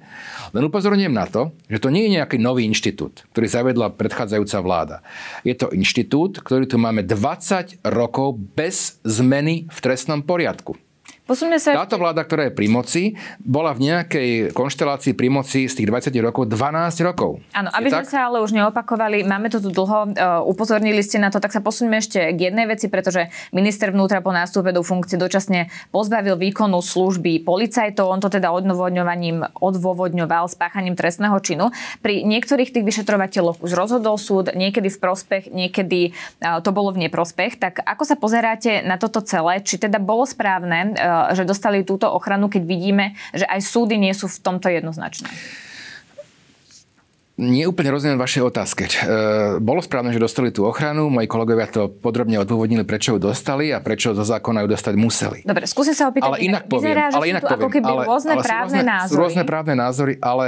[0.53, 4.58] Len upozorňujem na to, že to nie nie je nejaký nový inštitút, ktorý zavedla predchádzajúca
[4.58, 4.96] vláda.
[5.46, 10.74] Je to inštitút, ktorý tu máme 20 rokov bez zmeny v trestnom poriadku.
[11.33, 11.73] Posúňme sa...
[11.73, 16.12] Táto vláda, ktorá je pri moci, bola v nejakej konštelácii pri moci z tých 20
[16.21, 17.40] rokov 12 rokov.
[17.57, 21.33] Áno, aby sme sa ale už neopakovali, máme to tu dlho, uh, upozornili ste na
[21.33, 25.16] to, tak sa posuňme ešte k jednej veci, pretože minister vnútra po nástupe do funkcie
[25.16, 31.73] dočasne pozbavil výkonu služby policajtov, on to teda odôvodňovaním odôvodňoval spáchaním trestného činu.
[32.05, 36.12] Pri niektorých tých vyšetrovateľoch už rozhodol súd, niekedy v prospech, niekedy
[36.45, 37.57] uh, to bolo v neprospech.
[37.57, 39.64] Tak ako sa pozeráte na toto celé?
[39.64, 44.11] Či teda bolo správne, uh, že dostali túto ochranu, keď vidíme, že aj súdy nie
[44.11, 45.30] sú v tomto jednoznačné?
[47.40, 48.85] Nie úplne rozumiem vašej otázke.
[48.87, 48.94] E,
[49.56, 53.80] bolo správne, že dostali tú ochranu, moji kolegovia to podrobne odôvodnili, prečo ju dostali a
[53.80, 55.38] prečo zo zákona ju dostať museli.
[55.42, 56.28] Dobre, skúsim sa opýtať.
[56.28, 59.18] Ale inak poviem, Vyzerá, ale inak poviem, ako keby ale, rôzne ale právne rôzne, názory.
[59.18, 60.46] Rôzne právne názory, ale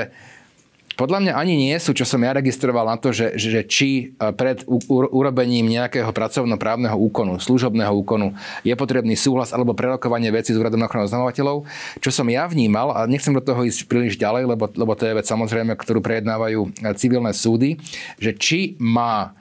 [0.94, 4.30] podľa mňa ani nie sú, čo som ja registroval na to, že, že či e,
[4.30, 10.58] pred u, urobením nejakého pracovnoprávneho úkonu, služobného úkonu je potrebný súhlas alebo prerokovanie veci s
[10.58, 11.66] úradom ochranu oznamovateľov.
[11.98, 15.18] Čo som ja vnímal, a nechcem do toho ísť príliš ďalej, lebo, lebo to je
[15.18, 17.82] vec samozrejme, ktorú prejednávajú e, civilné súdy,
[18.22, 19.34] že či má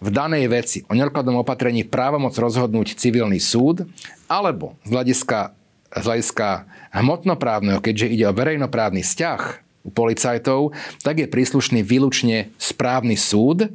[0.00, 3.88] v danej veci o neodkladnom opatrení právomoc rozhodnúť civilný súd,
[4.28, 5.52] alebo z hľadiska,
[6.00, 6.48] z hľadiska
[6.92, 10.72] hmotnoprávneho, keďže ide o verejnoprávny vzťah, u policajtov,
[11.04, 13.68] tak je príslušný výlučne správny súd,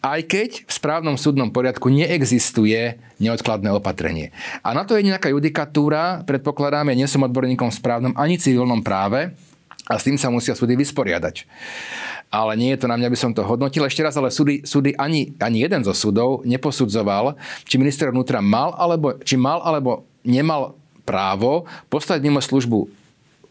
[0.00, 4.32] aj keď v správnom súdnom poriadku neexistuje neodkladné opatrenie.
[4.64, 9.36] A na to je nejaká judikatúra, predpokladáme, nie som odborníkom v správnom ani civilnom práve,
[9.84, 11.44] a s tým sa musia súdy vysporiadať.
[12.32, 13.84] Ale nie je to na mňa, aby som to hodnotil.
[13.84, 17.36] Ešte raz, ale súdy, súdy ani, ani jeden zo súdov neposudzoval,
[17.68, 23.03] či minister vnútra mal alebo, či mal alebo nemal právo postať mimo službu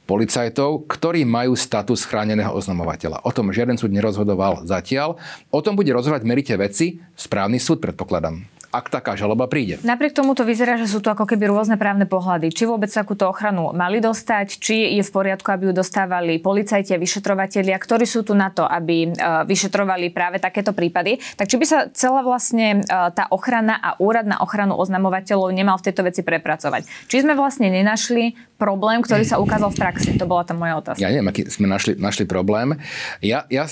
[0.05, 3.23] policajtov, ktorí majú status chráneného oznamovateľa.
[3.25, 5.17] O tom žiaden súd nerozhodoval zatiaľ.
[5.49, 9.77] O tom bude rozhodovať merite veci správny súd, predpokladám ak taká žaloba príde.
[9.85, 12.49] Napriek tomu to vyzerá, že sú tu ako keby rôzne právne pohľady.
[12.49, 16.97] Či vôbec takúto ochranu mali dostať, či je v poriadku, aby ju dostávali policajti a
[16.97, 19.07] vyšetrovatelia, ktorí sú tu na to, aby e,
[19.45, 21.21] vyšetrovali práve takéto prípady.
[21.37, 25.77] Tak či by sa celá vlastne e, tá ochrana a úrad na ochranu oznamovateľov nemal
[25.77, 26.89] v tejto veci prepracovať.
[27.05, 30.09] Či sme vlastne nenašli problém, ktorý sa ukázal v praxi?
[30.17, 31.03] To bola tá moja otázka.
[31.03, 32.73] Ja neviem, aký sme našli, našli problém.
[33.21, 33.71] Ja, ja e,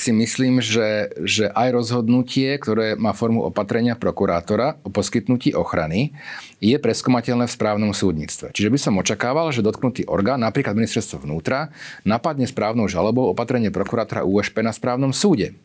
[0.00, 6.14] si myslím, že, že aj rozhodnutie, ktoré má formu opatrenia prokurátora, prokurátora o poskytnutí ochrany
[6.62, 8.54] je preskomateľné v správnom súdnictve.
[8.54, 11.74] Čiže by som očakával, že dotknutý orgán, napríklad ministerstvo vnútra,
[12.06, 15.58] napadne správnou žalobou opatrenie prokurátora USP na správnom súde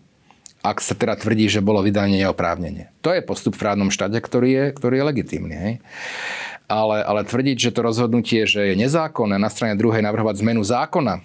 [0.66, 2.90] ak sa teda tvrdí, že bolo vydanie neoprávnenie.
[3.06, 5.54] To je postup v právnom štáte, ktorý je, ktorý je legitímny.
[5.54, 5.74] Hej?
[6.66, 11.22] Ale, ale tvrdiť, že to rozhodnutie, že je nezákonné, na strane druhej navrhovať zmenu zákona,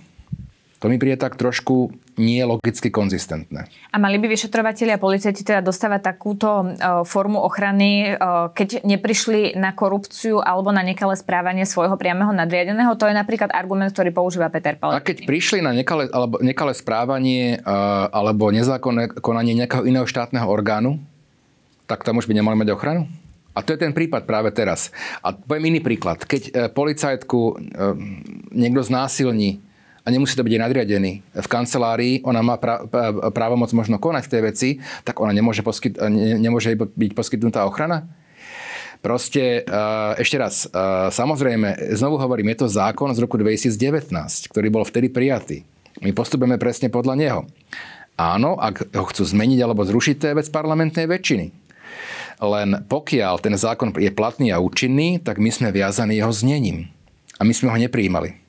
[0.80, 3.68] to mi príde tak trošku nie logicky konzistentné.
[3.92, 9.60] A mali by vyšetrovateľi a policajti teda dostávať takúto uh, formu ochrany, uh, keď neprišli
[9.60, 12.96] na korupciu alebo na nekalé správanie svojho priameho nadriadeného?
[12.96, 15.04] To je napríklad argument, ktorý používa Peter Pellegrini.
[15.04, 20.48] A keď prišli na nekalé, alebo nekalé správanie uh, alebo nezákonné konanie nejakého iného štátneho
[20.48, 20.96] orgánu,
[21.84, 23.04] tak tam už by nemali mať ochranu?
[23.52, 24.88] A to je ten prípad práve teraz.
[25.20, 26.22] A poviem iný príklad.
[26.22, 27.58] Keď policajtku
[28.54, 29.58] niekto znásilní
[30.10, 31.12] nemusí to byť aj nadriadený.
[31.22, 32.58] V kancelárii ona má
[33.30, 34.68] právomoc možno konať tej veci,
[35.06, 38.10] tak ona nemôže, poskyt, ne, nemôže byť poskytnutá ochrana?
[39.00, 39.64] Proste,
[40.20, 40.68] ešte raz,
[41.16, 44.12] samozrejme, znovu hovorím, je to zákon z roku 2019,
[44.52, 45.64] ktorý bol vtedy prijatý.
[46.04, 47.40] My postupujeme presne podľa neho.
[48.20, 51.46] Áno, ak ho chcú zmeniť alebo zrušiť, to je vec parlamentnej väčšiny.
[52.40, 56.88] Len pokiaľ ten zákon je platný a účinný, tak my sme viazaní jeho znením.
[57.40, 58.39] A my sme ho neprijímali.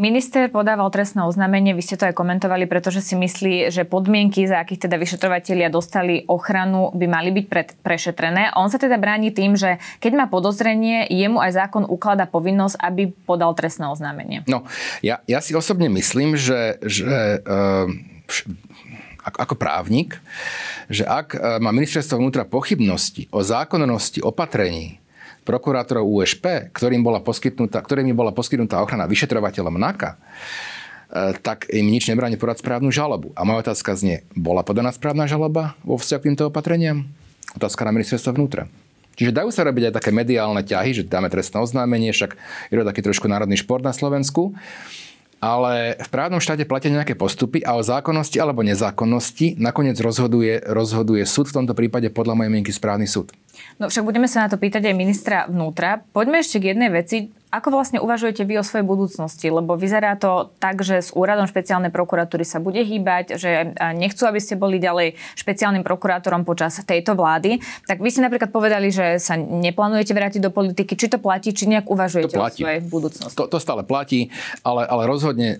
[0.00, 4.64] Minister podával trestné oznámenie, vy ste to aj komentovali, pretože si myslí, že podmienky, za
[4.64, 8.56] akých teda vyšetrovatelia dostali ochranu, by mali byť pred, prešetrené.
[8.56, 13.12] On sa teda bráni tým, že keď má podozrenie, jemu aj zákon uklada povinnosť, aby
[13.28, 14.40] podal trestné oznámenie.
[14.48, 14.64] No,
[15.04, 17.84] ja, ja si osobne myslím, že, že uh,
[19.20, 20.16] ako právnik,
[20.88, 24.99] že ak eh, má ministerstvo vnútra pochybnosti o zákonnosti opatrení,
[25.50, 30.18] prokurátorov USP, ktorým bola poskytnutá, ktorým bola poskytnutá ochrana vyšetrovateľom NAKA, e,
[31.42, 33.34] tak im nič nebráni podať správnu žalobu.
[33.34, 37.10] A moja otázka znie, bola podaná správna žaloba vo vzťahu k týmto opatreniam?
[37.58, 38.70] Otázka na ministerstvo vnútra.
[39.18, 42.38] Čiže dajú sa robiť aj také mediálne ťahy, že dáme trestné oznámenie, však
[42.70, 44.54] je to taký trošku národný šport na Slovensku.
[45.40, 51.24] Ale v právnom štáte platia nejaké postupy a o zákonnosti alebo nezákonnosti nakoniec rozhoduje, rozhoduje
[51.24, 53.32] súd, v tomto prípade podľa mojej mienky správny súd.
[53.80, 56.04] No však budeme sa na to pýtať aj ministra vnútra.
[56.12, 57.32] Poďme ešte k jednej veci.
[57.50, 59.50] Ako vlastne uvažujete vy o svojej budúcnosti?
[59.50, 64.38] Lebo vyzerá to tak, že s úradom špeciálnej prokuratúry sa bude hýbať, že nechcú, aby
[64.38, 67.58] ste boli ďalej špeciálnym prokurátorom počas tejto vlády.
[67.90, 70.94] Tak vy si napríklad povedali, že sa neplánujete vrátiť do politiky.
[70.94, 73.34] Či to platí, či nejak uvažujete o svojej budúcnosti?
[73.34, 74.30] To, to stále platí,
[74.62, 75.58] ale, ale rozhodne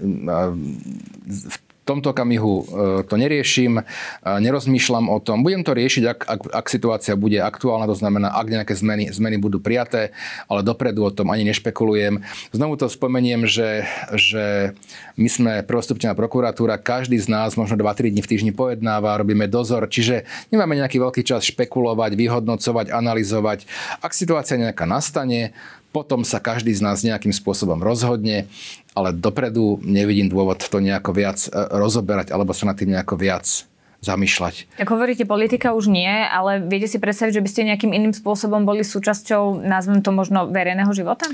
[1.26, 1.56] v
[1.90, 2.64] tomto okamihu e,
[3.10, 3.82] to neriešim,
[4.22, 5.42] nerozmýšľam o tom.
[5.42, 9.42] Budem to riešiť, ak, ak, ak situácia bude aktuálna, to znamená, ak nejaké zmeny, zmeny
[9.42, 10.14] budú prijaté,
[10.46, 12.22] ale dopredu o tom ani nešpekulujem.
[12.54, 13.84] Znovu to spomeniem, že,
[14.14, 14.76] že
[15.18, 19.90] my sme prvostupňová prokuratúra, každý z nás možno 2-3 dní v týždni pojednáva, robíme dozor,
[19.90, 20.24] čiže
[20.54, 23.66] nemáme nejaký veľký čas špekulovať, vyhodnocovať, analyzovať.
[24.00, 25.52] Ak situácia nejaká nastane,
[25.90, 28.46] potom sa každý z nás nejakým spôsobom rozhodne,
[28.94, 33.66] ale dopredu nevidím dôvod to nejako viac e, rozoberať alebo sa na tým nejako viac
[34.00, 34.80] zamýšľať.
[34.80, 38.64] Ako hovoríte, politika už nie, ale viete si predstaviť, že by ste nejakým iným spôsobom
[38.64, 41.28] boli súčasťou, nazvem to možno, verejného života?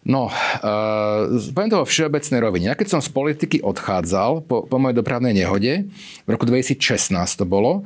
[0.00, 2.72] No, uh, poviem to vo všeobecnej rovine.
[2.72, 5.92] Ja keď som z politiky odchádzal po, po mojej dopravnej nehode,
[6.24, 6.80] v roku 2016
[7.36, 7.84] to bolo,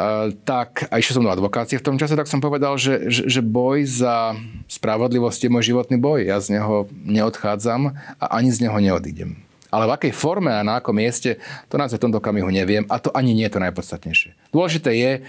[0.00, 3.28] uh, tak, a išiel som do advokácie v tom čase, tak som povedal, že, že,
[3.28, 4.40] že boj za
[4.72, 6.32] spravodlivosť je môj životný boj.
[6.32, 9.49] Ja z neho neodchádzam a ani z neho neodídem.
[9.70, 11.38] Ale v akej forme a na akom mieste,
[11.70, 14.30] to nás v tomto kamihu neviem a to ani nie je to najpodstatnejšie.
[14.50, 15.20] Dôležité je e,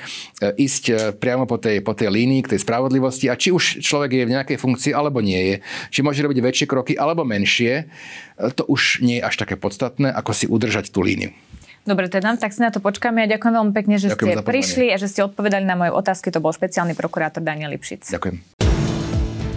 [0.57, 4.21] ísť e, priamo po tej, po tej línii k tej spravodlivosti a či už človek
[4.21, 5.55] je v nejakej funkcii alebo nie je,
[5.93, 10.09] či môže robiť väčšie kroky alebo menšie, e, to už nie je až také podstatné,
[10.09, 11.31] ako si udržať tú líniu.
[11.81, 14.85] Dobre, teda, tak si na to počkáme a ďakujem veľmi pekne, že ďakujem ste prišli
[14.93, 16.29] a že ste odpovedali na moje otázky.
[16.29, 18.13] To bol špeciálny prokurátor Daniel Lipšic.
[18.13, 18.70] Ďakujem.